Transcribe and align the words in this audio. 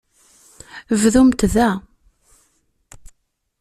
Bdumt 1.01 1.39
da. 1.55 1.69